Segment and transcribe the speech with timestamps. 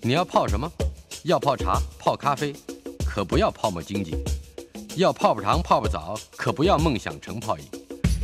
[0.00, 0.70] 你要泡什么？
[1.24, 2.54] 要泡茶、泡咖啡，
[3.04, 4.12] 可不要泡沫经济；
[4.96, 7.64] 要泡泡糖、泡泡澡，可不要梦想成泡影；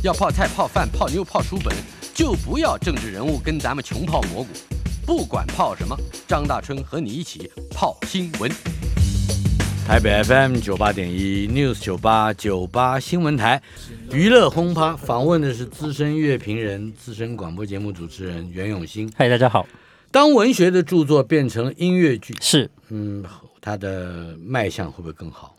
[0.01, 1.75] 要泡菜、泡饭、泡妞、泡书本，
[2.13, 4.49] 就不要政治人物跟咱们穷泡蘑菇。
[5.05, 8.49] 不管泡什么，张大春和你一起泡新闻。
[9.85, 13.61] 台北 FM 九八点一 News 九八九八新闻台，
[14.11, 19.11] 娱乐轰趴访问的是资深乐评人、资深广播节目主持人袁永新。
[19.17, 19.67] 嗨，大家好。
[20.15, 23.21] 当文学的著作变成音乐剧，是，嗯，
[23.59, 25.53] 它的卖相会不会更好？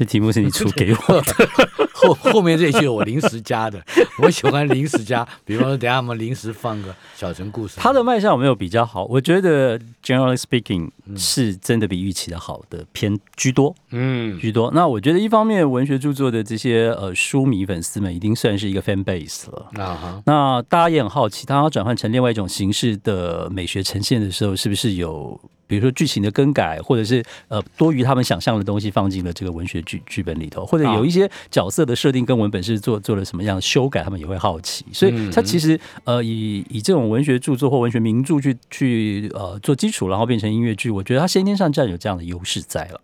[0.00, 1.48] 这题目是你出给我的，
[1.92, 3.78] 后后面这句我临时加的，
[4.22, 5.28] 我喜欢临时加。
[5.44, 7.74] 比方说，等下我们临时放个小城故事。
[7.76, 9.04] 它的卖相有没有比较好？
[9.04, 14.70] 我觉得 generally speaking 是真的比预期的好的偏居多，嗯，居多。
[14.74, 20.22] 那我觉得一方面文学著作的这些呃书迷粉丝们已经算是一个 fan base 了啊哈。
[20.24, 25.38] 那大家也很好奇，当它转换成另外一种形式的美学呈现的时候，是不是有？
[25.70, 34.84] 比如说剧情的更改，或者是呃多余他们想象的东西放进了这个文学剧剧本里头，或者有一些角色的设定跟文本是做做了什么样的修改，他们也会好奇。
[34.92, 43.00] 所以它其实呃以以这种文学著作或文学名著去去呃做基础，然后变成音乐剧，我觉得它先天上占有这样的优势在了。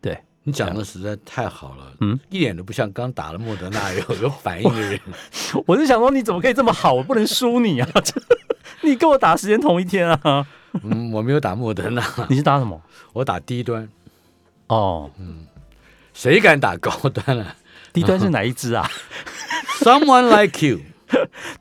[0.00, 5.00] 对你讲的实在太好了，嗯，一点都不像刚打了莫德纳有 有反应的人。
[5.66, 6.92] 我是想说，你怎么可以这么好？
[6.92, 7.88] 我不能输你啊！
[8.84, 10.46] 你跟我打时间同一天啊！
[10.82, 12.80] 嗯，我没有打莫德纳， 你是打什么？
[13.12, 13.88] 我打低端。
[14.66, 15.46] 哦，嗯，
[16.12, 17.54] 谁敢打高端啊？
[17.92, 18.90] 低端是哪一支啊？
[19.80, 20.80] Someone like you。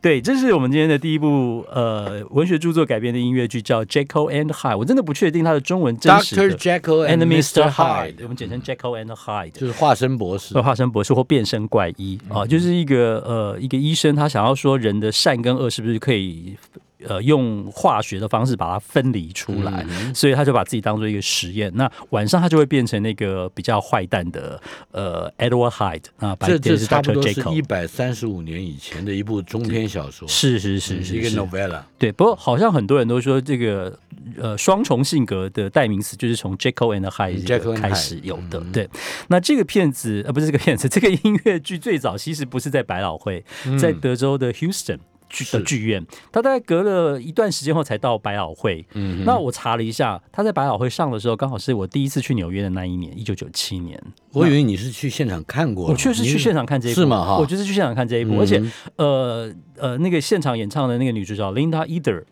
[0.02, 4.73] 对，这是我们今天的第一部呃文学著作改编的音乐剧，叫《Jekyll and Hyde》。
[4.78, 6.36] 我真的不确定它的中文真实。
[6.36, 7.70] Doctor Jekyll and Mr.
[7.70, 16.58] Hyde，我们简称 Jekyll and Hyde，就是化身博士，化身博士或变身怪医啊，就是一个呃一个医生，他想要说人的善跟恶是不是可以。
[17.07, 21.71] 呃，用化学的方式把它分离出来，所以他就把自己当做一个实验。
[21.75, 26.36] 那晚上他就会变成那个比较坏蛋的呃，Edward Hyde 啊。
[26.42, 31.81] 这这差不多是一百三十五年以前的一部中篇小说，是是是是一个 novella。
[31.97, 33.97] 对，不过好像很多人都说这个
[34.37, 38.59] 呃双重性格的代名词就是从 Jekyll and Hyde 开始有的。
[38.71, 38.89] 对，
[39.27, 43.43] 那这个片子呃不是这个片子，这个音乐剧最早其实不是在百老汇，
[43.80, 44.99] 在德州的 Houston。
[45.33, 48.86] 剧的剧院，他大概隔了一段时间后才到百老汇。
[48.94, 54.02] 嗯，那我查了一下，他在百老汇上的时候，刚好是我第一次去纽约的那一年，一九九七年。
[54.32, 57.26] 我以为你是去现场看过，我确实去现场看这一部，是吗？
[57.26, 58.64] 哈，我就是去现场看这一部，而且
[58.98, 62.23] 呃呃，那个现场演唱的那个女主角 Linda Eder，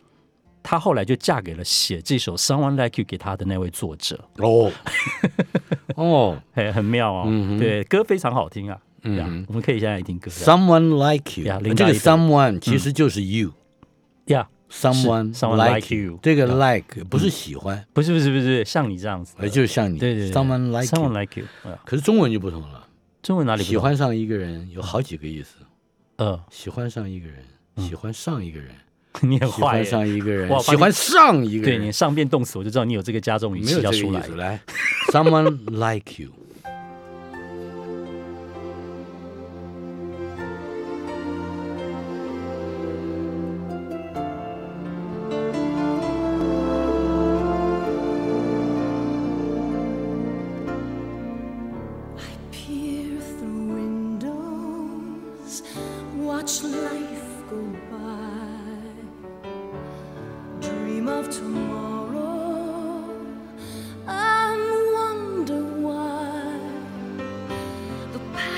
[0.62, 4.24] 她后来就嫁给了写这首《Someone Like You》给她的那位作者。
[4.38, 4.70] 哦
[5.96, 8.78] 哦，很很妙啊，对，歌非常好听啊。
[9.02, 10.30] 嗯，我们可以现在听歌。
[10.30, 13.52] Someone like you，这个 someone 其实就是 you。
[14.26, 14.46] Yeah。
[14.74, 19.98] Someone like you，这个 like 不是喜欢，不是不是不是像你这样子，呃，就是像你。
[19.98, 21.46] 对对，Someone like，Someone like you。
[21.84, 22.88] 可是中文就不同了。
[23.22, 23.62] 中文哪里？
[23.62, 25.56] 喜欢上一个人有好几个意思。
[26.16, 27.44] 呃，喜欢上一个人，
[27.86, 28.70] 喜欢上一个人，
[29.20, 29.56] 你很坏。
[29.56, 31.78] 喜欢上一个人， 喜欢上一个人。
[31.78, 34.26] 对你上变动词，我就知道你有这个加重语气要出来。
[34.28, 34.58] 来
[35.12, 36.30] ，Someone like you。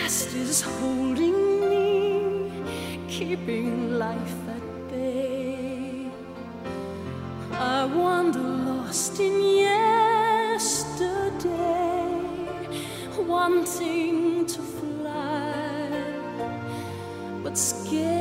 [0.05, 2.51] past is holding me,
[3.09, 6.11] keeping life at bay.
[7.53, 9.37] I wander lost in
[9.71, 10.61] yesterday,
[13.17, 15.89] wanting to fly,
[17.43, 18.14] but scared.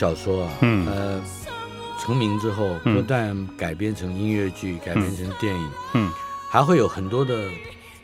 [0.00, 0.86] 小说啊，嗯。
[0.86, 1.22] 呃，
[2.00, 6.10] 成名之后不但改编成音乐剧，改编成电影，嗯，
[6.50, 7.44] 还会有很多的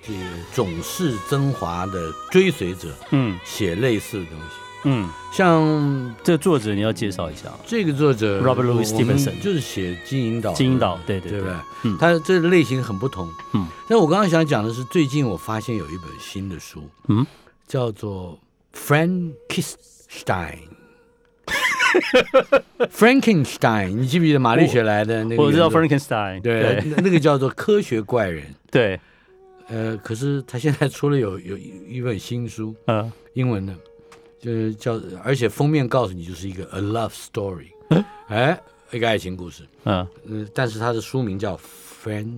[0.06, 0.20] 这个
[0.52, 11.54] 总是曾华的追随者，嗯，写类似的东西，嗯，像这作者你要介绍一下，这个作者 Robert Louis Stevenson 就是写《金银岛》，金银岛，对对对不对？
[11.84, 17.26] 嗯，他这类型很不同，嗯，但我刚刚想讲的是，最近我发现有一本新的书，嗯，
[17.66, 18.38] 叫做
[18.78, 19.32] 《Frankenstein》。
[22.90, 25.42] Frankenstein，你记不记得玛丽雪莱的那个？
[25.42, 28.44] 我知道 Frankenstein，对，那个叫做科学怪人。
[28.70, 29.00] 对，
[29.68, 33.74] 呃，可是他现在出了有有一本新书，嗯，英文的，
[34.38, 37.68] 就是叫，而且封面告诉你就是一个 a love story，
[38.28, 38.58] 哎，
[38.90, 40.06] 一个爱情故事，嗯，
[40.54, 41.58] 但是他的书名叫
[42.04, 42.32] Frank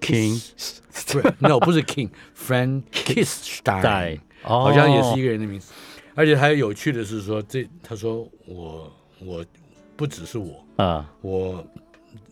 [0.00, 5.72] King，No，不是 King，Frankenstein，好像也是一个人的名字。
[6.14, 9.44] 而且还有有趣的是说，这他说我我
[9.96, 11.64] 不只是我啊，我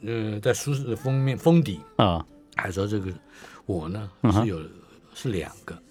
[0.00, 2.24] 嗯在书的封面封底啊，
[2.56, 3.12] 还说这个
[3.66, 4.60] 我呢是有
[5.14, 5.82] 是两个，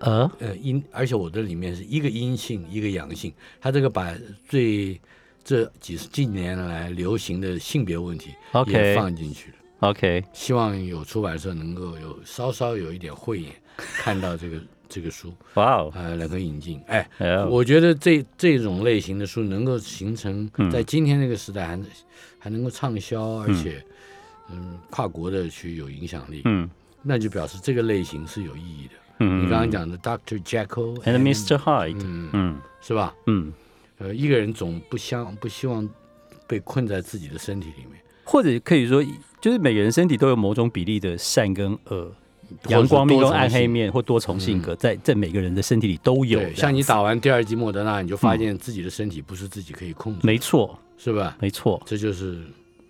[0.00, 0.30] 呃？
[0.38, 4.14] 呃阴，而且我的里面是一个阴性一个阳性，他这个把
[4.48, 5.00] 最
[5.42, 8.30] 这几十近年来流行的性别问题
[8.66, 9.56] 也放进去了。
[9.80, 14.60] OK，希望有出版社能够有稍稍有一点慧眼，看到这个。
[14.92, 17.08] 这个书，哇哦，呃，能够引进，哎，
[17.48, 21.80] 我觉得这这种类型的书能够形成在今天这个时代还
[22.38, 23.82] 还能够畅销，而且
[24.50, 26.68] 嗯，跨国的去有影响力，嗯，
[27.02, 28.92] 那就表示这个类型是有意义的。
[29.20, 33.14] 嗯，你刚刚讲的 Doctor Jekyll and Mr Hyde，嗯嗯，是吧？
[33.26, 33.50] 嗯，
[33.96, 35.88] 呃，一个人总不相不希望
[36.46, 39.02] 被困在自己的身体里面，或者可以说，
[39.40, 42.12] 就是每个人身体都有某种比例的善跟恶。
[42.68, 46.40] 阳光面跟暗黑面或多重性格，在在每个人的身体里都有。
[46.54, 50.20] 像你打完第二剂莫德纳，你就发现自己的身体不是自己可以控制。
[50.22, 51.36] 没错，是吧？
[51.40, 52.40] 没错，这就是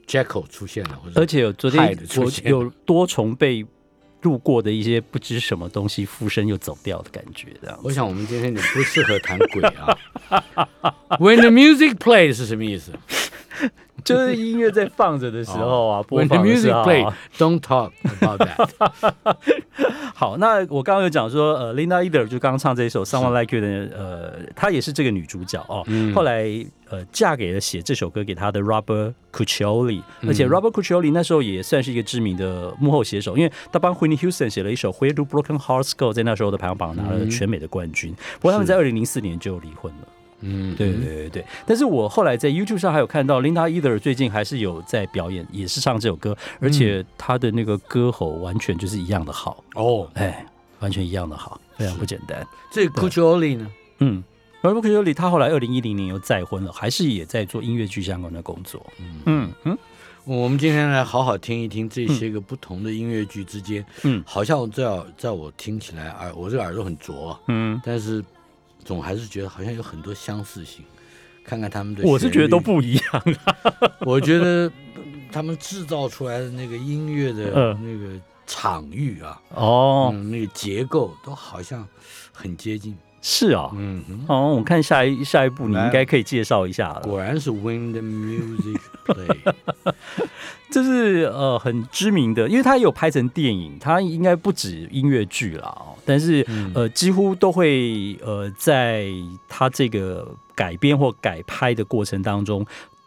[0.06, 3.64] Jekyll 出现了，而且有昨天我有多重被
[4.22, 7.48] 路过的一些不知什么东西附身又走掉的感觉。
[7.60, 9.98] 这样，我想我们今天你不适合谈鬼啊。
[11.18, 12.92] When the music plays 是什么意思？
[14.04, 16.82] 就是音乐在放着的时候啊， 播放的时候
[17.38, 19.14] ，Don't talk about that。
[20.14, 25.84] 好，那我刚刚有讲说，呃，Linda Eder 就刚刚唱这一首《Someone Like You》的，呃，她也是这个女主角哦。
[26.14, 26.44] 后来，
[26.90, 38.14] 呃，嫁给了写这首歌给她的 Robert Cuccioli，而且 Robert Cuccioli 那时候也算是一个知名的幕后写手，因为他帮 Whitney Houston 写了一首《Where Do Broken Hearts Go》，在那时候的排行榜拿了全美的冠军。
[38.36, 40.08] 不过他们在二零零四年就离婚了。
[40.42, 49.62] 嗯，对对对对，但是我后来在 YouTube 上还有看到 Linda Eder 最近还是有在表演，也是唱这首歌，而且他的那个歌喉完全就是一样的好。
[49.74, 50.44] 哦，哎，
[50.80, 52.46] 完全一样的好，非常不简单。
[52.70, 53.70] 这 c u c c i o l i 呢？
[53.98, 54.22] 嗯
[54.62, 58.84] ，Robert c u c c i o l i 他后来二零一零年又再婚了，还是也在做音乐剧相关的工作。
[58.98, 59.20] 嗯。
[59.26, 59.78] 嗯嗯，
[60.24, 64.84] 我们今天来好好听一听这些个不同的音乐剧之间，嗯，好像在
[65.16, 68.24] 在我听起来耳我这个耳朵很拙，嗯，但是。
[68.84, 70.84] 总还是觉得好像有很多相似性，
[71.44, 73.24] 看看他们的，我是觉得都不一样。
[74.00, 74.70] 我觉得
[75.30, 81.86] 他们制造出来的那个音乐的那个场域啊，哦，那个结构都好像
[82.32, 82.96] 很接近。
[83.24, 87.02] 是啊，嗯，哦，我看下一下一步，你应该可以介绍一下了。
[87.02, 89.54] 果然是 Wind Music Play，
[90.72, 99.06] 这是呃很知名的，因为它有拍成电影，它应该不止音乐剧啦，哦，但是呃几乎都会呃在
[99.48, 102.66] 它这个改编或改拍的过程当中。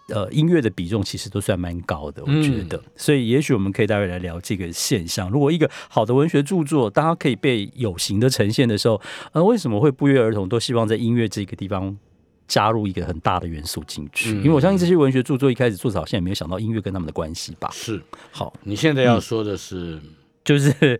[0.09, 2.79] 呃，音乐的比重其实都算蛮高的，我觉得。
[2.95, 5.31] 所以，也许我们可以待会来聊这个现象。
[5.31, 11.97] 如果一个好的文学著作，当它可以被有形的呈现的时候，呃，为什么会不约而同都希望在音乐这个地方
[12.47, 14.37] 加入一个很大的元素进去？
[14.37, 17.69] 因为我相信这些文学著作一开始作者好，像也没有想到音乐跟他们的关系吧？
[17.71, 18.01] 是。
[18.31, 19.99] 好，你现在要说的是，
[20.43, 20.99] 就是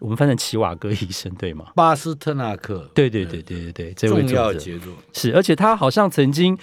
[0.00, 1.66] 我们翻成齐瓦戈医生对吗？
[1.74, 2.90] 巴斯特纳克。
[2.94, 6.58] 对对对对对对，这位重要杰作是，而且他好像曾经。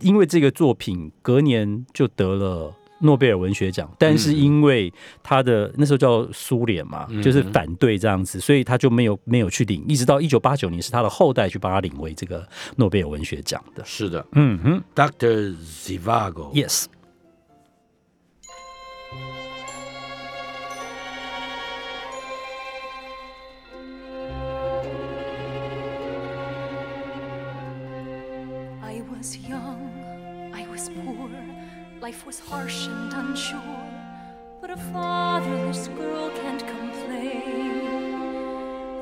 [0.00, 13.84] 因为这个作品隔年就得了诺贝尔文学奖，但是因为他的那时候叫苏联嘛，就是反对这样子，所以他就没有没有去领，一直到一九八九年是他的后代去帮他领为这个诺贝尔文学奖的。
[13.84, 16.86] 是的，嗯哼，Doctor Zivago，Yes。
[32.06, 33.90] Life was harsh and unsure,
[34.60, 37.82] but a fatherless girl can't complain.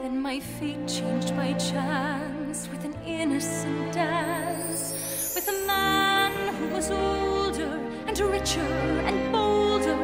[0.01, 6.91] Then my fate changed by chance with an innocent dance with a man who was
[6.91, 8.73] older and richer
[9.09, 10.01] and bolder,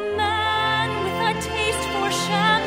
[0.00, 2.59] a man with a taste for champagne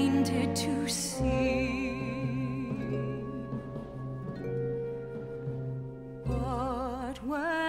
[0.00, 1.92] blinded to see.
[6.26, 7.59] But when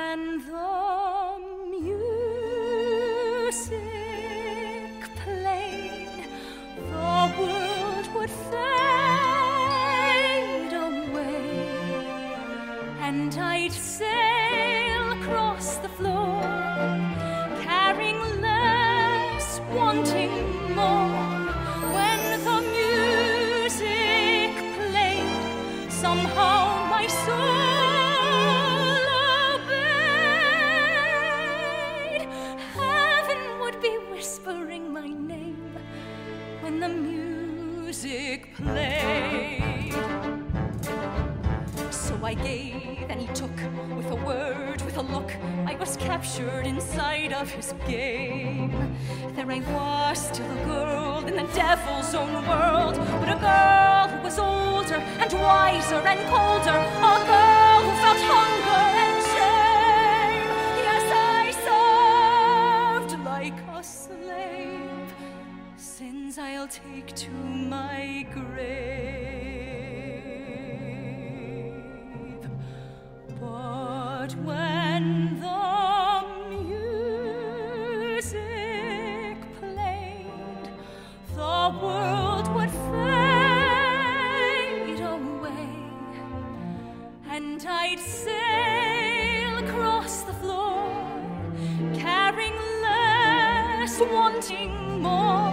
[56.11, 56.40] wiser and colder, a
[87.90, 90.84] and I'd sail across the floor,
[91.94, 95.50] carrying less, wanting more.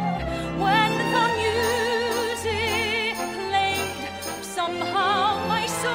[0.59, 3.17] When the music
[3.49, 3.87] played,
[4.43, 5.93] somehow my soul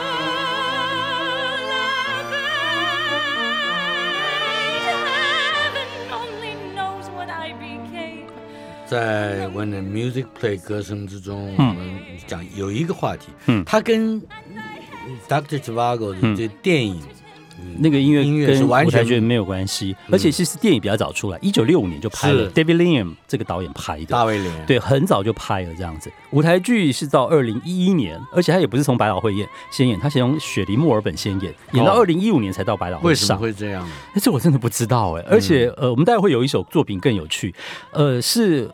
[2.19, 2.49] obeyed.
[4.90, 8.26] Heaven only knows what I became.
[8.87, 14.21] 在 When the Music Play 歌声之中，我们讲有一个话题，嗯，它跟
[15.27, 15.60] Dr.
[15.60, 17.01] Zhivago 的这电影。
[17.77, 26.12] 那个音乐音乐是跟完全舞台剧没有关系，而且其实电影比较早出来，一九六五年就拍了，David Liam 这个导演拍的，大卫连对，很早就拍了这样子。
[26.32, 33.39] 舞台剧是到二零一一年，而且他也不是从百老汇演先演，他先从雪梨墨尔本先演，演到哦二零一五年才到百老汇为什么。
[33.39, 33.88] 会这样
[34.20, 35.24] 这我真的不知道哎。
[35.30, 37.53] 而且呃，我们待会会有一首作品更有趣，
[37.92, 38.70] 呃，是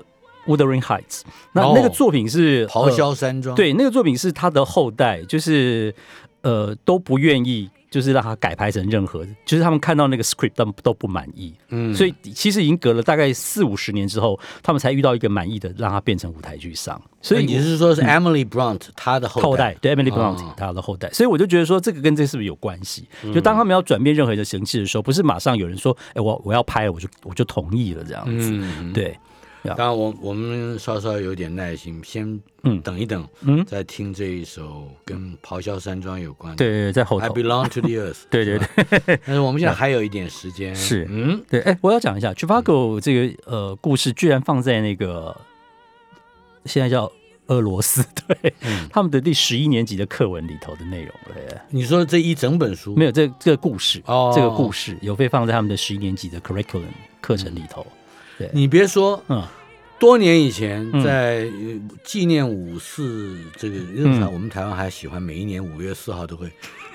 [0.47, 1.21] Wuthering Heights。
[1.51, 5.93] 那哦那个作品是咆呃哮山庄，，对，那个作品是他的后代，就是
[6.41, 11.93] 呃都不愿意，就是让他改拍成任何，就是他们看到那个 script 都都不满意，嗯。
[11.93, 17.01] 所以其实已经隔了大概四五十年之后，他们才遇到一个满意的，让他变成舞台剧上。
[17.21, 23.05] 所以你是说是 Emily Blunt 她的后后代对 Emily 哦 Blunt 他的后代，所以我就觉得说这个跟这是不是有关系？
[23.23, 23.33] 嗯。
[23.33, 28.51] 就当他们要转变任何的形式的时候，不是马上有人说，哎，我我要拍，我就我就同意了这样子。
[28.53, 29.17] 嗯，对，
[29.63, 33.65] 当然我我们稍稍有点耐心，先嗯等一等，嗯。
[33.65, 36.57] 再听这一首跟咆哮山庄有关的。
[36.57, 37.29] 对对对，在后，I。
[37.29, 38.19] belong to the earth。
[38.31, 39.19] 对对对。
[39.25, 41.05] 但是我们现在还有一点时间，是。
[41.09, 45.35] 嗯，对，哎，我要讲一下 Chivago 这个呃故事，居然放在那个
[46.65, 47.11] 现在叫
[47.47, 48.87] 俄罗斯 对、嗯。
[48.89, 52.95] 他们的第十一年级的课文里头的内容对你说这一整本书？
[52.95, 54.31] 没有这这个故事哦。
[54.33, 56.83] 这个故事有被放在他们的十一年级的 curriculum
[57.19, 57.85] 课程里头。
[58.53, 59.43] 你别说，嗯。
[59.99, 61.03] 多年以前嗯。
[61.03, 66.49] 在呃纪念五四这个，因为我们台湾还喜欢每一年五月四号都会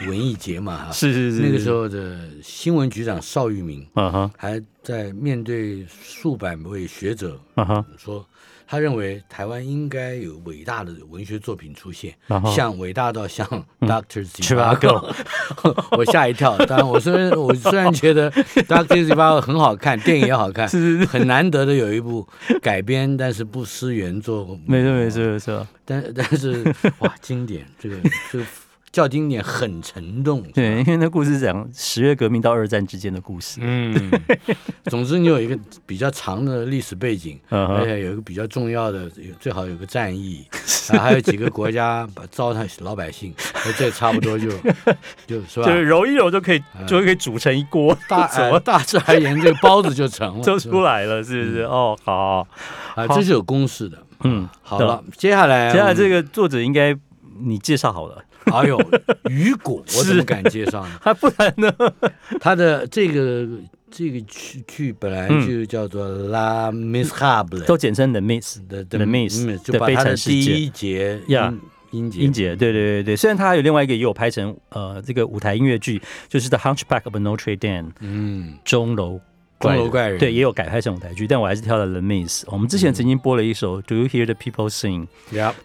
[0.06, 0.92] 文艺节嘛哈。
[0.92, 8.26] 是是是，那个时候，的新闻局长邵玉明啊哈还在面对数百位学者啊哈，说，
[8.75, 12.12] 他认为台湾应该有伟大的文学作品出现，
[12.52, 13.47] 像伟大到像
[13.81, 15.14] 嗯 Doctor Zhivago，
[15.97, 16.59] 我吓一跳。
[16.66, 22.26] 当然，我虽然我虽然觉得 Doctor Zhivago 很好看，电影也好看， 是是是很难得的有一部
[22.61, 24.59] 改编，但是不失原作。
[24.66, 26.64] 没错没错没错，但但是
[26.99, 27.97] 哇，经典，这个
[28.33, 28.45] 这个
[28.94, 30.40] 叫经典，很沉重。
[30.54, 33.58] 对，因为那故事讲十月革命到二战之间的故事。
[33.60, 34.08] 嗯，
[34.86, 40.46] 总之你有一个比较长的历史背景，而且有一个比较重要的，有最好有个战役，
[40.94, 43.34] 啊，还有几个国家把糟蹋老百姓，
[43.76, 44.48] 这差不多就
[45.26, 45.72] 就是吧就？
[45.72, 51.62] 是揉一揉就可以，就可以煮成一锅，大怎么呃大致而言，这个包子就成了，就出来了，是不是？
[51.62, 52.46] 哦，好，
[52.94, 53.98] 啊，这是有公式的。
[54.22, 56.96] 嗯，好了，接下来接下来这，个作者应该
[57.40, 58.22] 你介绍好了，
[58.52, 58.78] 哎呦，
[59.30, 60.90] 雨果，我怎么敢介绍呢？
[61.00, 61.72] 还不然呢？
[62.40, 63.46] 他的这个
[63.90, 71.52] 这个剧剧本来就叫做《La Miserable》，都简称《The Miss》的《The Miss》就把它的第一节呀。
[71.90, 73.14] 音节，音节，对对对对。
[73.16, 79.20] 虽然他还有另外一个也有拍成呃这个舞台音乐剧，就是《The Hunchback of Notre Dame》，嗯，钟楼
[79.64, 82.44] 钟楼怪人，对，也有改拍成舞台剧，但我还是挑了《The Miss》。
[82.50, 85.06] 我们之前曾经播了一首《Do You Hear the People Sing》，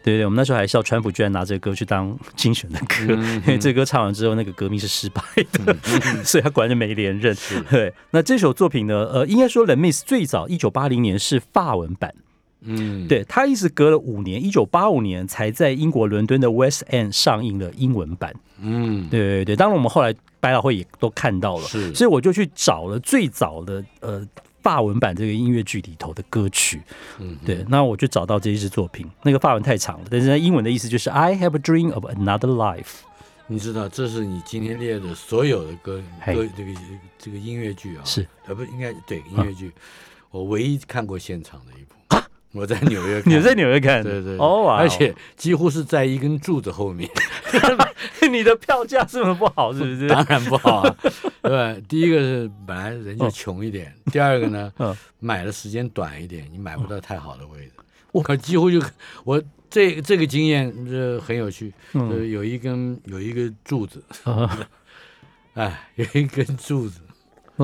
[0.03, 5.21] 对对，我们那时候还笑川普居然拿这个歌去当竞选的歌，因为这歌唱完之后，那个革命是失败
[5.53, 5.75] 的，
[6.23, 7.35] 所以他果然就没连任。
[7.69, 12.13] 对，那这首作品呢，呃，应该说《The Miss》最早一九八零年是法文版。
[12.61, 18.35] 嗯，对他一直隔了五年，一九八五年才在英国伦敦的 West End 上映了英文版。
[18.59, 24.27] 嗯，对对对，当然我们后来百老汇也都看到了，是，所以我就去找了最早的呃
[24.61, 26.81] 法文版这个音乐剧里头的歌曲。
[27.19, 32.97] 嗯，对，那我就找到这一支作品，那个法文太长了，但是英文的意思就是 I have a dream of another life。
[33.47, 36.71] 你知道，这是你今天列的所有的歌歌这个
[37.17, 39.71] 这个音乐剧啊，是，呃不应该对音乐剧，
[40.29, 41.95] 我唯一看过现场的一部。
[42.51, 47.09] 我在纽约，你在纽约看，对对，哦，而且几乎是在一根柱子后面。
[48.31, 50.07] 你的票价这么不好，是不是？
[50.09, 50.83] 当然不好，
[51.41, 51.75] 对吧？
[51.87, 54.71] 第一个是本来人就穷一点，第二个呢，
[55.19, 57.71] 买的时间短一点，你买不到太好的位置。
[58.11, 58.81] 我可几乎就
[59.23, 64.03] 我这这个经验这很有趣，呃，有一根有一个柱子，
[65.53, 66.99] 哎，有一根柱子。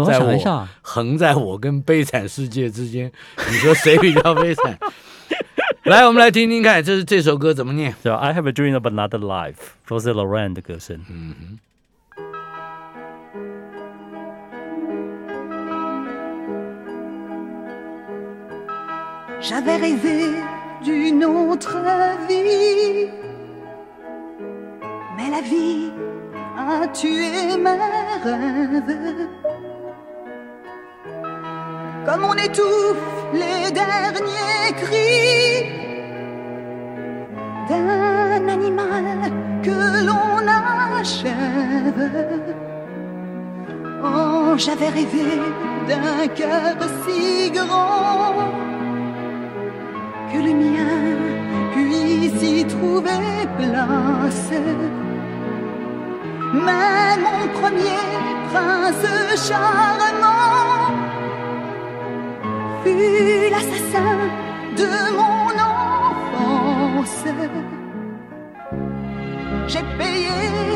[0.03, 3.12] 在我横在我跟悲惨世界之间，
[3.49, 4.77] 你说谁比较悲惨？
[5.84, 7.93] 来，我们来听听看，这是这首歌怎么念？
[8.03, 9.53] 叫 I have a dream of another life，
[9.88, 10.99] 都是 Lorraine 的歌声。
[11.10, 11.60] 嗯哼。
[19.41, 20.34] J'avais rêvé
[20.84, 21.77] d'une autre
[22.27, 23.08] vie,
[25.15, 25.91] mais la vie
[26.58, 27.77] a tué mes
[28.23, 29.44] rêves.
[32.05, 35.65] Comme on étouffe les derniers cris
[37.69, 39.31] d'un animal
[39.63, 40.47] que l'on
[40.99, 42.53] achève.
[44.03, 45.41] Oh, j'avais rêvé
[45.87, 48.35] d'un cœur si grand
[50.31, 51.01] que le mien
[51.73, 53.25] puisse y trouver
[53.57, 54.51] place.
[56.53, 58.05] Mais mon premier
[58.51, 60.64] prince charmant
[63.51, 64.17] l'assassin
[64.77, 67.25] de mon enfance.
[69.67, 70.35] J'ai payé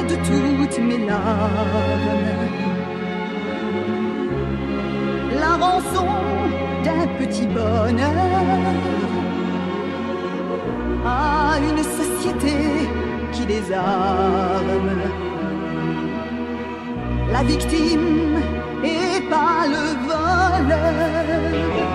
[0.10, 2.50] de toutes mes larmes
[5.40, 6.08] la rançon
[6.84, 8.14] d'un petit bonheur
[11.06, 12.56] à une société
[13.32, 14.92] qui les arme.
[17.32, 18.40] La victime
[18.84, 21.89] et pas le voleur.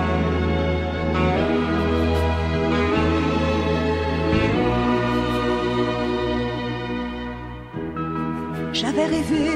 [8.95, 9.49] J'avais rêvé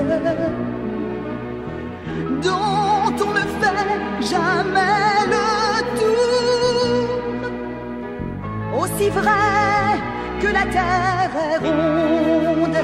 [2.44, 5.46] Dont on ne fait jamais le
[6.00, 7.10] tour.
[8.82, 9.94] Aussi vrai
[10.42, 12.80] que la terre est ronde.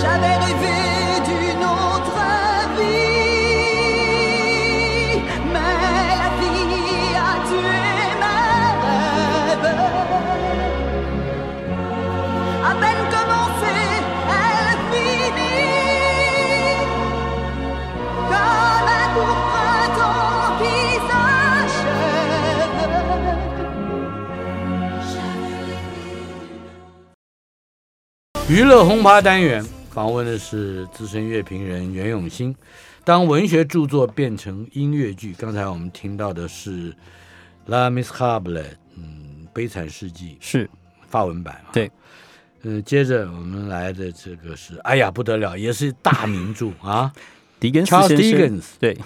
[0.00, 0.95] J'avais rêvé
[1.38, 2.20] d'une autre
[2.76, 3.16] vie,
[5.52, 5.76] mais
[6.20, 9.72] la vie a tué mes rêves.
[12.68, 13.76] À peine commencé,
[14.40, 15.32] elle finit
[18.30, 19.56] comme un cours
[28.48, 32.54] 娱乐轰趴单元访问的是资深乐评人袁永新。
[33.02, 36.92] 当文学著作变成音乐剧，刚才我们听到的是
[37.64, 38.62] 《La Miserable》，
[38.94, 40.68] 嗯，悲惨世纪是
[41.08, 41.64] 法文版。
[41.72, 41.90] 对，
[42.60, 47.10] 嗯，接着我们来的这个是，哎呀不得了，也是大名著啊，
[47.58, 48.60] 狄更斯先生。
[48.78, 48.98] 对。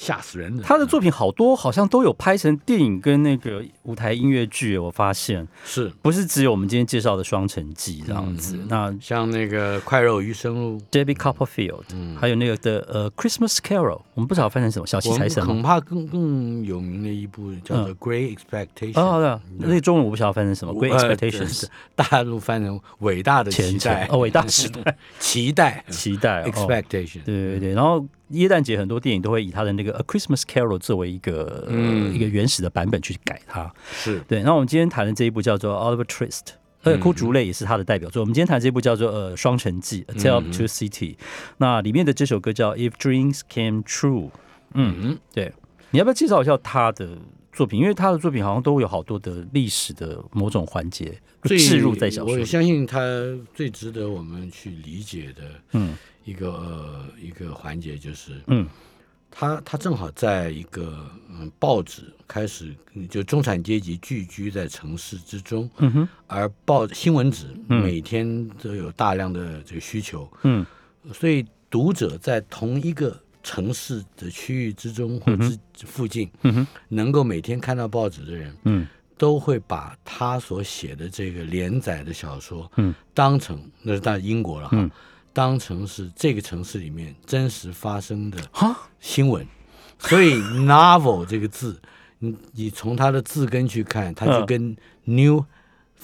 [0.00, 0.62] 吓死人的！
[0.62, 4.78] 他的作品好多，好像都有拍成电影跟那个舞台音乐剧。
[4.78, 8.58] 我发现是不是只有我们今天介绍的《双城记》这样子？
[8.66, 15.44] 那像那个《快肉余生路》，David Copperfield，嗯，还有那个的呃《Christmas Carol》，我们不知道翻成什么，小气财神。
[15.44, 18.94] 恐怕更更有名的一部叫做《Great Expectations》。
[18.98, 24.06] 哦，对，那中文我不晓得翻成什么，《Great Expectations》，大陆翻成伟大的期待。
[24.10, 27.22] 哦，伟大时代， 期待，期待，Expectation。
[27.24, 28.02] 对对对，然后。
[28.30, 31.66] 耶诞节很多电影都会以他的那个《A Christmas Carol》作为一个
[32.12, 33.72] 一个原始的版本去改它。
[33.92, 34.42] 是对。
[34.42, 36.40] 那我们今天谈的这一部叫做《Oliver Twist》，
[36.82, 38.22] 呃，《枯竹类》也是他的代表作。
[38.22, 41.14] 我们今天谈这部叫做《呃双城记》《A Tale of Two City》，
[41.58, 44.28] 那里面的这首歌叫《If Dreams Came True》。
[44.74, 45.52] 嗯，对。
[45.90, 47.18] 你要不要介绍一下他的
[47.52, 47.80] 作品？
[47.80, 51.12] 因为他的作品好像都有好多的历史的某种环节
[51.42, 52.38] 置入在小说。
[52.38, 53.00] 我相信他
[53.52, 55.96] 最值得我们去理解的，嗯。
[56.30, 58.64] 一个呃一个环节就是，嗯，
[59.30, 62.72] 他他正好在一个嗯报纸开始
[63.08, 70.64] 就中产阶级聚居在城市之中，嗯哼，而报新闻纸每天都有大量的这个需求，嗯，
[71.12, 78.86] 所以读者在同一个城市的区域之中或之附近，嗯哼，能够每天看到报纸的人，嗯，
[79.18, 84.90] 都会把他所写的这个连载的小说，嗯，当成那是在英国了哈。
[85.32, 88.38] 当成是这个城市里面真实发生的
[88.98, 89.46] 新闻，
[89.98, 90.34] 所以
[90.66, 91.80] novel 这个字，
[92.18, 95.44] 你你从它的字根去看，它就跟 new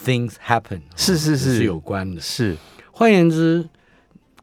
[0.01, 2.21] things happen 是是是是有关的。
[2.21, 2.55] 是，
[2.91, 3.67] 换言之，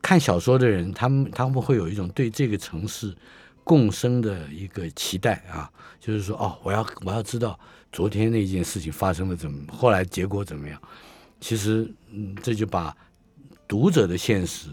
[0.02, 3.16] 看小说的人，他们他们会有一种对这个城市
[3.64, 7.58] 共生的一个期待啊，就是说，哦，我要我要知道
[7.90, 10.78] 昨天那件事情发生了怎么，后来结果怎么样。
[11.40, 12.94] 其实，嗯，这就把。
[13.66, 14.68] 读者的现实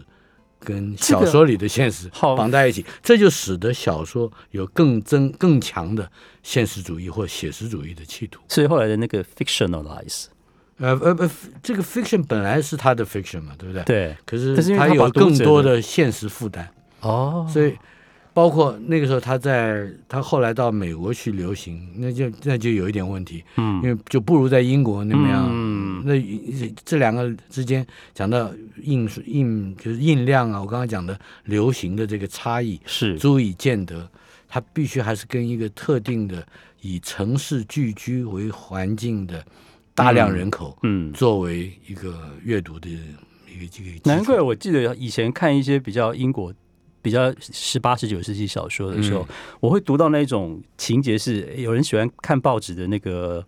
[0.60, 6.12] 跟小说里的现实绑在一起，这就使得小说有更增更强的
[6.44, 8.42] 现实主义或写实主义的企图。
[8.48, 10.26] 所以后来的那个 fictionalize，
[10.78, 11.32] 呃呃呃，
[11.64, 13.84] 这个 fiction 本来是他的 fiction 嘛，对不对？
[13.84, 14.18] 对。
[14.26, 17.76] 可是他有更多的现实负担哦，所以。
[18.34, 28.50] 包括那个时候，他在他后来到美国去流行，那就那就有一点问题，嗯，因为就不如在英国那么样，嗯，那这两个之间讲到
[28.84, 33.18] 印印就是印量啊，我刚刚讲的流行的这个差异是。
[33.18, 34.10] 足以见得，
[34.48, 36.48] 它必须还是跟一个特定的
[36.80, 39.46] 以城市聚居为环境的
[39.94, 43.90] 大量人口，嗯，作为一个阅读的一个这个。
[44.06, 46.54] 难怪我记得以前看一些比较英国。
[47.02, 49.28] 比较十八十九世纪小说的时候，
[49.60, 53.44] 我会读到那种情节是有人喜欢看报纸的那个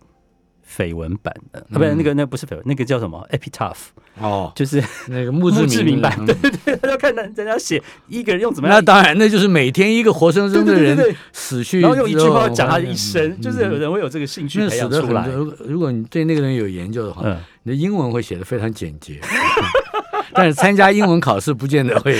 [0.76, 3.76] 绯闻版的，啊，不是那个那不是绯闻，那个叫什么？Epitaph
[4.18, 10.96] 哦，就是那个墓志铭版，对对，他就看人人家写一个人用怎么样，那当然那就是每天一个活生生的人
[11.32, 15.28] 死去，然后用一句话讲他的一生，就是有人会有这个兴趣培养出来。
[15.66, 17.22] 如果你对那个人有研究的话，
[17.62, 19.20] 你的英文会写的非常简洁，
[20.32, 22.18] 但是参加英文考试不见得会。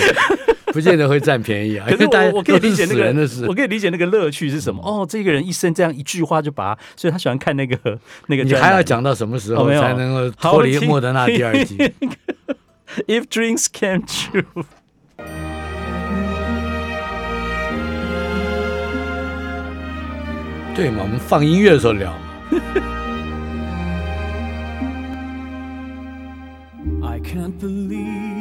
[0.75, 1.87] 不见得会占便宜啊！
[1.89, 4.81] 可是我我可以理解那个，我可以理解那个乐趣是什么。
[4.83, 7.77] 哦，这个人一生这样一句话就把，所以他喜欢看那个
[8.27, 8.43] 那个。
[8.43, 11.77] 你还要讲到什么时候才能够脱离莫德纳第二季？
[13.07, 14.43] If dreams came true，
[20.75, 21.03] 对嘛？
[21.03, 22.13] 我们放音乐的时候聊。
[27.01, 28.34] I can't believe.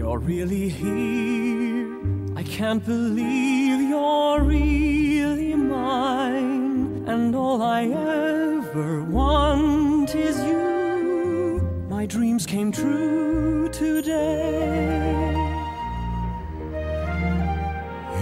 [0.00, 1.94] You're really here.
[2.34, 7.04] I can't believe you're really mine.
[7.06, 11.60] And all I ever want is you.
[11.90, 15.34] My dreams came true today.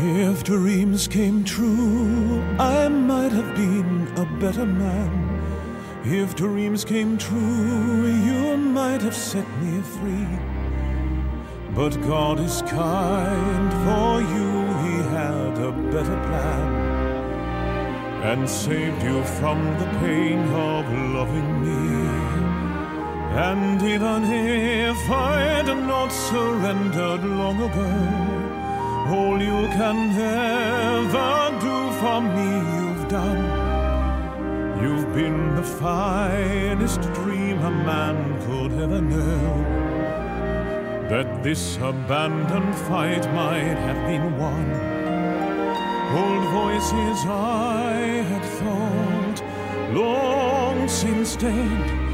[0.00, 5.12] If dreams came true, I might have been a better man.
[6.04, 10.57] If dreams came true, you might have set me free.
[11.74, 14.50] But God is kind, for you
[14.84, 16.88] He had a better plan
[18.22, 22.08] and saved you from the pain of loving me.
[23.30, 32.50] And even if I'd not surrendered long ago, all you can ever do for me
[32.76, 33.44] you've done.
[34.82, 39.77] You've been the finest dream a man could ever know
[41.08, 44.66] that this abandoned fight might have been won.
[46.22, 47.92] Old voices I
[48.28, 49.42] had thought
[49.94, 52.08] long since dead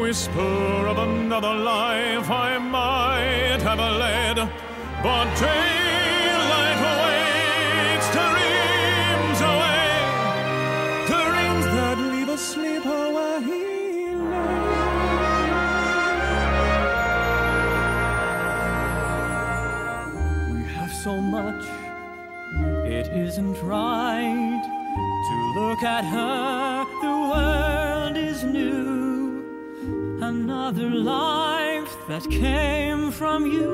[0.00, 4.36] whisper of another life I might have led,
[5.02, 6.21] but daylight
[21.42, 21.64] much.
[22.86, 24.62] It isn't right
[25.28, 29.44] to look at her, the world is new.
[30.20, 33.70] Another life that came from you.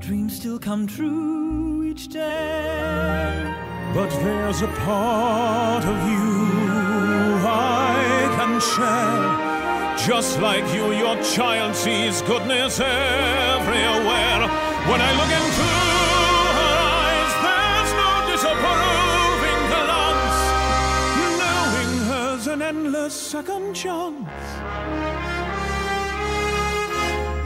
[0.00, 3.54] Dreams still come true, each day.
[3.94, 6.28] But there's a part of you
[7.46, 9.54] I can share.
[10.08, 14.40] Just like you, your child sees goodness everywhere.
[14.90, 15.43] When I look into
[23.14, 24.28] second chance.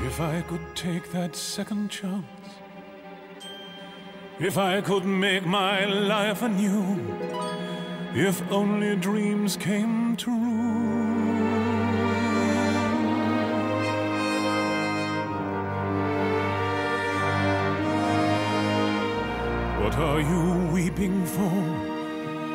[0.07, 2.27] If I could take that second chance.
[4.41, 6.99] If I could make my life anew,
[8.15, 10.69] if only dreams came true.
[19.83, 21.89] What are you weeping for?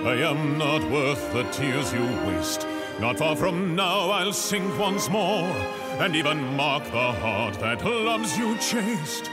[0.06, 2.68] I am not worth the tears you waste.
[3.00, 5.50] Not far from now I'll sink once more,
[6.00, 9.30] and even mark the heart that loves you chaste.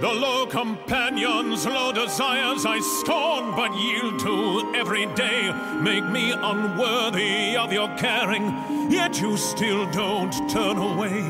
[0.00, 7.56] The low companions, low desires I scorn but yield to every day make me unworthy
[7.56, 8.52] of your caring.
[8.90, 11.22] Yet you still don't turn away.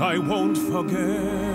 [0.00, 1.47] I won't forget.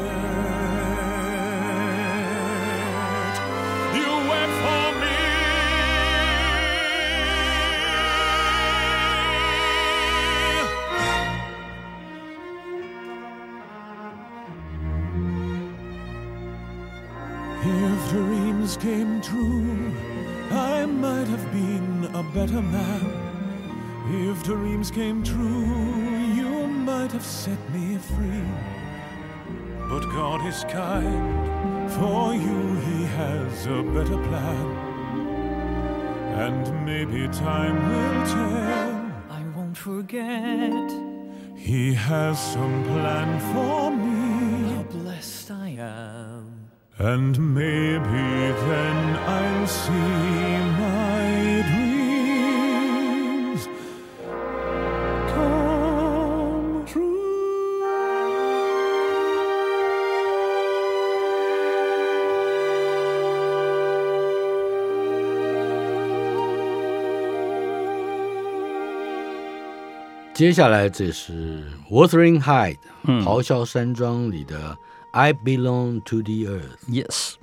[22.55, 23.23] A man.
[24.29, 25.65] If dreams came true,
[26.39, 28.47] you might have set me free.
[29.89, 34.67] But God is kind, for you He has a better plan.
[36.45, 38.93] And maybe time will tell.
[39.29, 40.91] I won't forget.
[41.55, 44.75] He has some plan for me.
[44.75, 46.69] How blessed I am.
[46.99, 48.25] And maybe
[48.67, 50.22] then I'll see
[71.89, 74.77] Wuthering Height，咆哮山庄里的。
[75.11, 76.77] I belong to the earth.
[76.89, 77.35] Yes.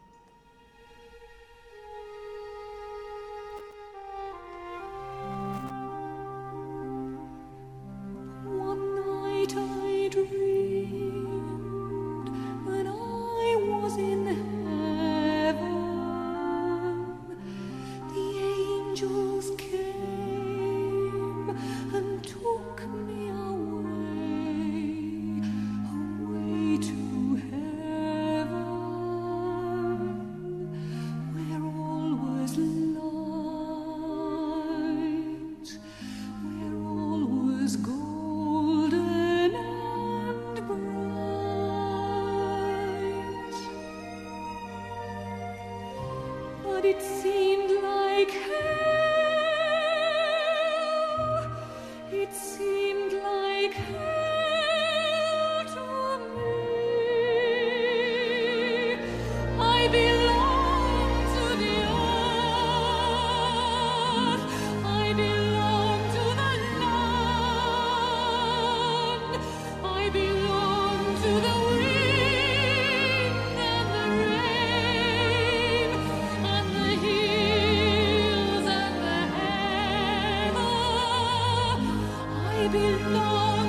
[82.68, 83.59] belong.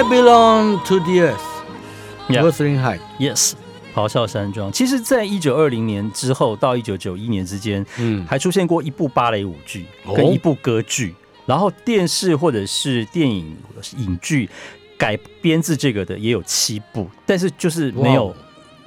[0.00, 1.44] I belong to the earth.
[2.30, 3.02] Wuthering Heights.
[3.18, 3.52] Yes.
[3.94, 4.72] 咆哮山庄。
[4.72, 9.84] 其实，在一九二零年之后到一九九一年之间，嗯，还出现过一部芭蕾舞剧
[10.16, 13.54] 跟一部歌剧，然后电视或者是电影
[13.98, 14.48] 影剧
[14.96, 18.34] 改编自这个的也有七部，但是就是没有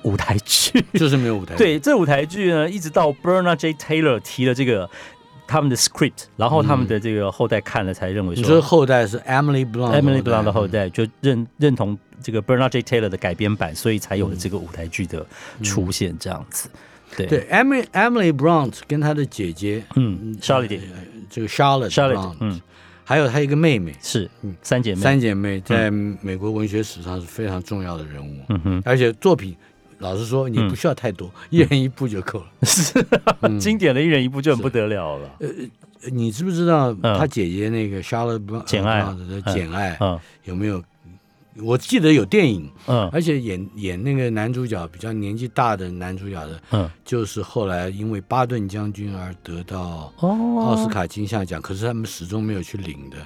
[0.02, 1.54] 舞台剧，就是没有舞台。
[1.56, 3.72] 对，这舞台剧呢，一直到 Bernard J.
[3.76, 4.90] Taylor 提了这个。
[5.46, 12.82] 他们的 script，然后他们的这个后代看了才认为说，你说后代是 Emily Blunt，Emily Blunt 的后代就认认同这个 Bernard J.
[12.82, 15.26] Taylor 的改编版，所以才有了这个舞台剧的
[15.62, 16.70] 出现这样子。
[17.16, 17.26] 对。
[17.28, 20.80] 对，Emily Emily Blunt 跟她的姐姐，嗯，Charlotte，
[21.30, 22.62] 这个 Charlotte Charlotte，嗯，
[23.04, 24.56] 还有她一个妹妹，是嗯。
[24.62, 29.56] 三姐妹，三姐妹在美国文学史上是非常重要的人物，嗯哼，而且作品。
[30.04, 32.46] 老实说，你不需要太多，一人一部就够了。
[32.68, 32.94] 是，
[33.58, 35.30] 经典的一人一部就很不得了了。
[35.40, 35.48] 呃，
[36.12, 39.98] 你知不知道他姐姐那个《莎乐简爱》的《简爱》
[40.44, 40.84] 有没有？
[41.62, 53.18] 我记得有电影，嗯，而且演演那个男主角比较年纪大的男主角的，嗯，就是后来因为巴顿将军而得到奥斯卡金像奖，可是他们始终没有去领的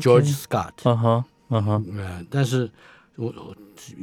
[0.00, 0.72] ，George Scott。
[0.82, 2.68] 嗯哼，嗯哼，嗯，但是。
[3.20, 3.34] 我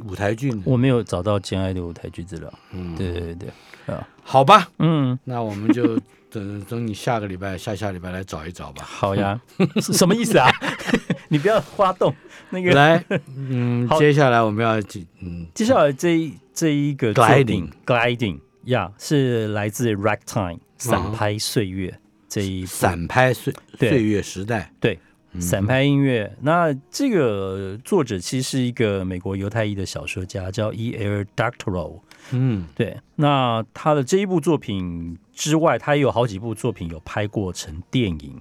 [0.04, 2.52] 舞台剧，我没有找到《简爱》的舞台剧资料。
[2.72, 3.48] 嗯，对对对
[3.86, 5.98] 啊，好吧，嗯，那我们就
[6.30, 8.82] 等等你下个礼拜、下下礼拜来找一找吧。
[8.84, 9.40] 好呀，
[9.80, 10.50] 什么意思啊？
[11.28, 12.14] 你不要花动
[12.50, 12.72] 那个。
[12.72, 13.04] 来，
[13.36, 14.80] 嗯， 接下来我们要
[15.20, 24.72] 嗯，接下来这这一个 gliding gliding 呀，是来自 Ragtime 散拍岁月这一散拍岁岁月时代。
[24.80, 24.98] 对。
[25.40, 30.92] 散拍音乐，那这个作者其实是一个美国犹太裔的小说家，叫 E.
[30.92, 31.24] L.
[31.36, 32.00] Doctorow。
[32.32, 32.96] 嗯，对。
[33.16, 38.40] 那他的这一部作品之外，他也有好几部作品有拍过成电影，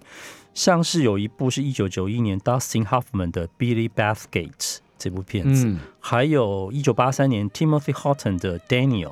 [0.54, 4.52] 像是有一部是一九九一年 Dustin Hoffman 的《Billy Bathgate》
[4.98, 9.08] 这部片子，还有一九八三年 Timothy Houghton 的《Daniel》。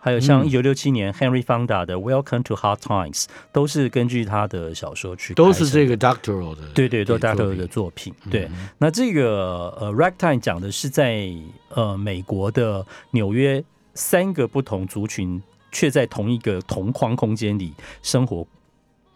[0.00, 8.14] 还有像一九六七年 Henry Fonda 的《Welcome to Hard Times》，都是根据他的小说去，都是这个 Doctoral 的，对对，都是 Doctoral 的作品。
[8.30, 11.28] 对，那这个呃 Ragtime 讲的是在
[11.70, 13.62] 呃美国的纽约，
[13.94, 18.46] 三个不同族群却在同一个同框空间里生活。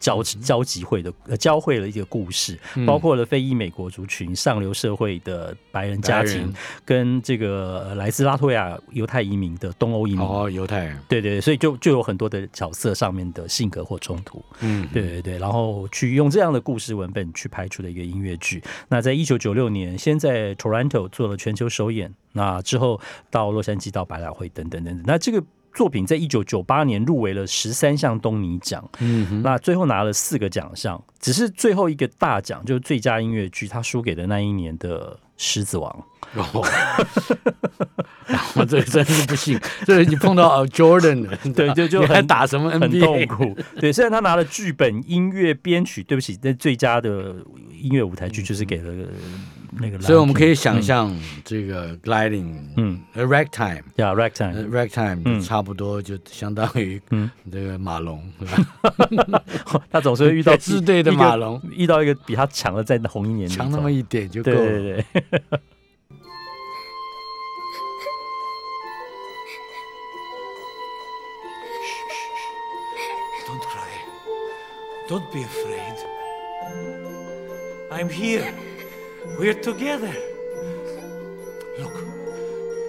[0.03, 6.53] 交交集会的呃交汇了一个故事，包括了非裔美国族群、上流社会的白人家庭，
[6.85, 10.21] 跟这个来自拉脱亚犹太移民的东欧移民。
[10.21, 10.99] 哦，犹太人。
[11.09, 18.61] 对对，所以就就有很多的角色上面的性格或冲突，嗯，对对对，然后去用这样的故事文本去拍出的一个音乐剧。
[18.89, 25.41] 那在一九九六年，先在 Toronto 做了全球首演，那之后到洛杉矶、到百老汇等等等等，那这个。
[25.75, 35.91] 作品在一九九八年入围了十三项东尼奖，嗯，那最后拿了四个奖项，只是最后一个大奖就是最佳音乐剧，他输给了那一年的《狮子王》。
[38.55, 43.57] 我这真是不幸，这你碰到 Jordan 了，对，就就还打什么 NBA，痛苦。
[43.79, 47.35] 对，虽然他拿了剧本、音乐、编曲，对不起，那最佳的
[47.79, 49.09] 音乐舞台剧就是给了。
[49.81, 51.15] 那个，所以我们可以想象
[51.45, 58.23] 这个 gliding，嗯，ragtime，yeah，ragtime，ragtime，差不多就相当于嗯这个马龙，
[59.91, 64.57] 他总是会遇到 支队的马龙，遇到一个比他强的在红一年强那么一点就够了。
[64.59, 65.41] 对对对。
[73.47, 73.91] Don't cry,
[75.09, 75.97] don't be afraid.
[77.91, 78.53] I'm here.
[79.39, 80.15] We're together.
[81.79, 81.95] Look,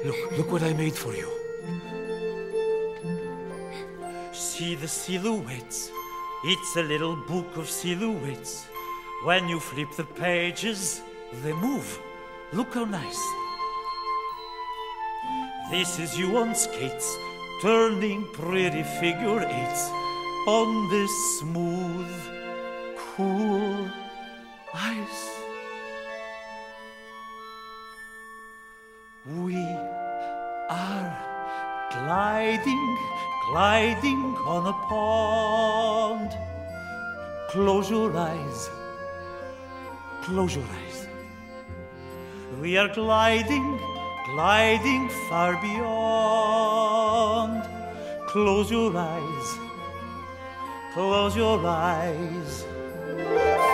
[0.05, 1.29] look, look what I made for you.
[4.31, 5.91] See the silhouettes.
[6.43, 8.67] It's a little book of silhouettes.
[9.23, 11.01] When you flip the pages,
[11.41, 11.99] they move.
[12.51, 13.21] Look how nice.
[15.71, 17.17] This is you on skates,
[17.61, 19.89] turning pretty figure eights
[20.45, 22.11] on this smooth,
[22.97, 23.87] cool
[24.73, 25.32] ice.
[29.26, 29.55] We
[30.69, 31.17] are
[31.93, 32.97] gliding,
[33.49, 36.30] gliding on a pond.
[37.47, 38.69] Close your eyes,
[40.24, 41.07] close your eyes.
[42.59, 43.80] We are gliding,
[44.26, 47.63] gliding far beyond.
[48.28, 49.57] Close your eyes,
[50.93, 52.65] close your eyes.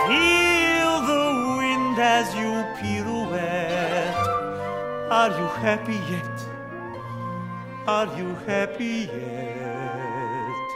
[0.06, 3.19] Feel the wind as you pirouette.
[5.10, 6.36] Are you happy yet?
[7.86, 10.68] Are you happy yet?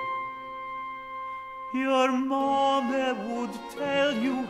[1.73, 4.47] Your mama would tell you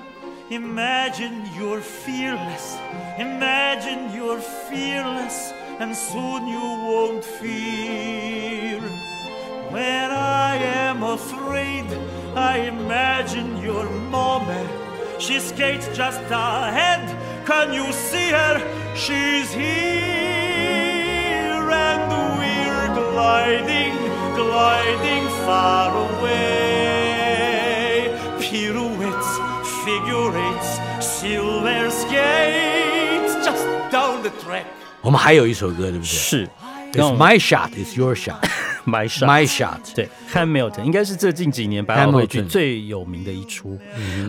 [0.50, 2.76] Imagine you're fearless,
[3.18, 8.78] imagine you're fearless, and soon you won't fear.
[9.70, 11.86] When I am afraid,
[12.36, 14.68] I imagine your mama.
[15.18, 17.08] She skates just ahead.
[17.45, 18.61] Can you see her?
[18.95, 19.69] She's here,
[21.71, 23.95] and we're gliding,
[24.35, 26.99] gliding far away.
[28.39, 29.39] Pirouettes,
[29.83, 34.65] figure eights, silver skates, just down the track.
[35.01, 36.03] 我们还有一首歌，对不对？
[36.03, 36.49] 是。
[36.91, 38.43] It's my shot, it's your shot.
[38.83, 39.93] My shot, my shot.
[39.93, 43.77] 对，Hamilton 应该是这近几年百老汇剧最有名的一出。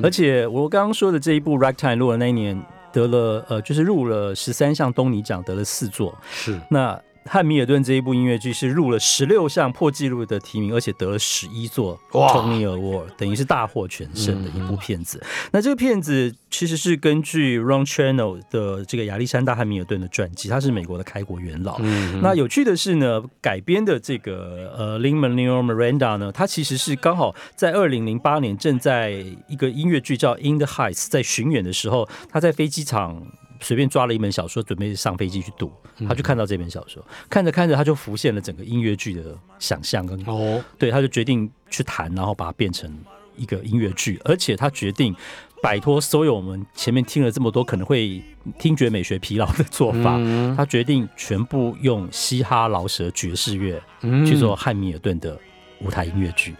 [0.02, 2.62] 而且我刚刚说的这一部《Ragtime》录的那一年
[2.95, 6.17] 得了呃，就是入了十三项东尼奖，得了四座。
[6.31, 6.97] 是那。
[7.27, 15.21] 汉密尔顿这一部音乐剧是入了十六项破纪录的提名，而且得了十一座 Tony Award，等于是大获全胜的一部片子。
[15.51, 21.79] 那这个片子其实是根据 Ron Chernow 的这个亚历山大汉密尔顿的传记，他是美国的开国元老。
[22.21, 33.25] 那有趣的是呢，改编的这个呃 Lin Manuel Miranda 呢，他其实是刚好在二零零八年正在一个音乐剧叫《In the Heights》在巡演的时候，他在飞机场。
[33.59, 35.71] 随便抓了一本小说，准备上飞机去读，
[36.07, 42.91] 他就看到这本小说，看着看着，他就浮现了整个音乐剧的想象跟哦，对，他就决定去弹，然后把它变成
[43.35, 45.15] 一个音乐剧，而且他决定
[45.61, 48.21] 摆脱所有我们前面听了这么多可能会
[48.59, 50.17] 听觉美学疲劳的做法，
[50.55, 53.81] 他决定全部用嘻哈、饶舌、爵士乐
[54.25, 55.39] 去做汉密尔顿的
[55.81, 56.55] 舞台音乐剧。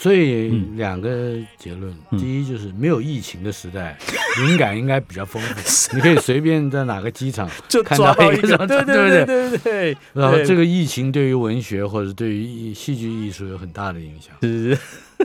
[0.00, 3.98] 所以两个结论，第一就是没有疫情的时代，
[4.38, 9.58] 灵感应该比较丰富， 你可以随便在哪个机场 就看到一个，对对对对？
[9.58, 9.96] 对。
[10.14, 14.34] 然后这个疫情对于文学或者对于戏剧艺术有很大的影响。
[14.40, 14.80] 是是。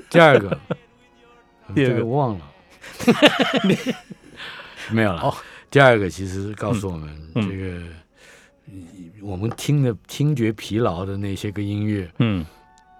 [0.10, 0.60] 第二个，
[1.74, 2.06] 第二个。
[2.06, 2.42] 忘了，
[4.92, 5.22] 没有了。
[5.22, 5.34] 哦，
[5.72, 7.82] 第二个其实告诉我们，这个
[9.22, 12.46] 我们听的听觉疲劳的那些个音乐，嗯，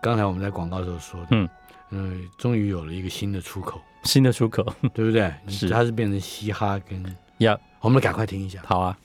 [0.02, 1.50] 刚才我们在广告时候说的，嗯。
[1.92, 4.64] 嗯，终于有了一个新的出口，新的出口，
[4.94, 5.34] 对不对？
[5.48, 7.04] 是，它是变成嘻哈跟
[7.40, 8.98] 呀，我们赶快听一下，好啊。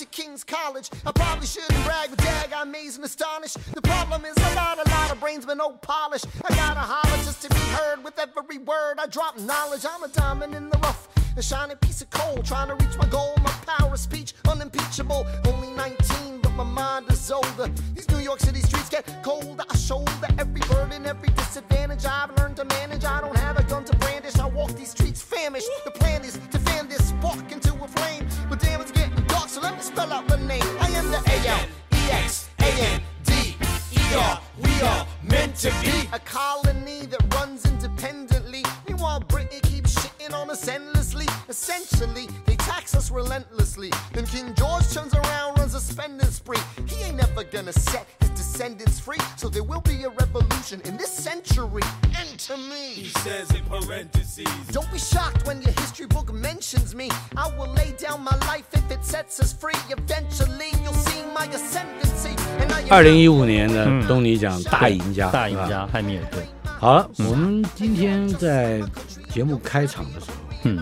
[0.00, 0.88] To King's College.
[1.04, 3.58] I probably shouldn't brag, but dag, I'm amazed and astonished.
[3.74, 6.22] The problem is I got a lot of brains, but no polish.
[6.42, 8.94] I gotta holler just to be heard with every word.
[8.98, 11.08] I drop knowledge, I'm a diamond in the rough.
[11.36, 13.34] A shining piece of coal, trying to reach my goal.
[13.44, 15.26] My power of speech, unimpeachable.
[15.46, 17.68] Only 19, but my mind is older.
[17.94, 19.64] These New York City streets get colder.
[19.68, 23.04] I shoulder every burden, every disadvantage I've learned to manage.
[23.04, 24.38] I don't have a gun to brandish.
[24.38, 25.68] I walk these streets famished.
[25.84, 25.90] The
[29.70, 30.62] getting dark, so let me spell out the name.
[30.80, 32.50] I am the A-L-E-X-A-N-D-E-R.
[34.62, 38.64] We are meant to be a colony that runs independently.
[38.86, 41.26] Meanwhile, Britain keeps shitting on us endlessly.
[41.48, 43.90] Essentially, they tax us relentlessly.
[44.12, 46.58] Then King George turns around, runs a spending spree.
[46.86, 49.18] He ain't never gonna set his descendants free.
[49.36, 51.82] So there will be a revolution in this century.
[52.18, 52.94] Enter me.
[52.94, 54.46] He says in parentheses.
[54.70, 57.10] Don't be shocked when your history book mentions me.
[57.36, 59.74] I will lay down my life if it sets us free.
[59.88, 62.36] Eventually, you'll see my ascendancy.
[62.88, 66.44] 二零一五年的东尼奖大赢家，大赢家汉密尔顿。
[66.78, 68.80] 好了，我们今天在
[69.32, 70.78] 节目开场的时候，嗯。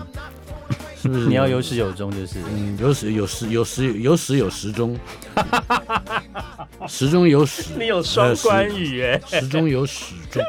[1.01, 2.11] 是不是你要有始有终？
[2.11, 4.99] 就是嗯，有始有始有始有始有时终，
[6.89, 7.63] 始终有始。
[7.79, 10.43] 你有双关语哎，始终有始终，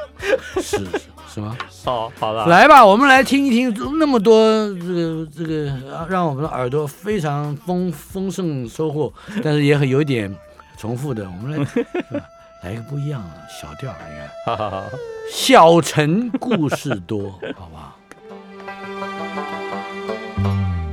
[0.60, 0.84] 是
[1.32, 1.56] 是吗？
[1.84, 4.34] 好，好了，来吧，我们来听一听那么多
[4.74, 5.72] 这个这个，
[6.08, 10.34] 让我们的耳朵非常丰丰盛收获， 但是也很有点
[10.76, 11.24] 重复的。
[11.24, 11.66] 我们来
[12.64, 14.84] 来一个不一样的小调，你看，好好好，
[15.32, 17.96] 小城故事多，好不好？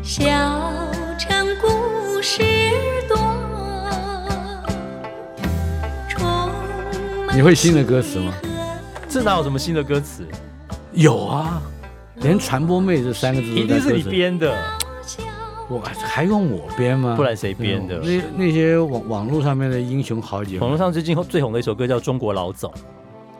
[0.03, 0.23] 小
[1.17, 2.43] 城故事
[3.09, 3.17] 多，
[7.33, 8.31] 你会新的歌词吗？
[9.09, 10.27] 这哪有什么新的歌词？
[10.93, 11.61] 有啊，
[12.15, 14.55] 连“传播妹”这三个字一定是你编的。
[15.69, 17.15] 我还用我编吗？
[17.15, 17.99] 不然谁编的？
[17.99, 22.71] 那那些网网络上面的英雄豪杰，网络上最近最红的一首歌叫《中国老总》，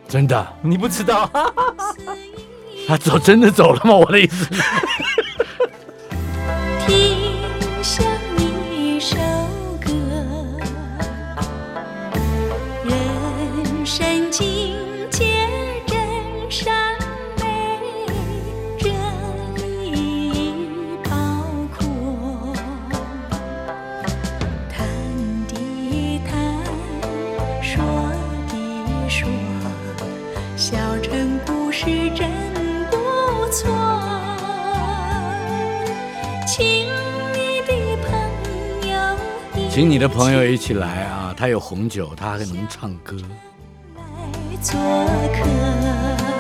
[0.08, 0.48] 真的？
[0.62, 1.30] 你不知道？
[2.88, 3.96] 他走真的走了吗？
[3.96, 4.48] 我的意思。
[39.98, 41.34] 你的朋友一起来啊！
[41.36, 43.18] 他有红酒，他还能唱歌。
[44.62, 44.80] 做
[45.34, 46.37] 客。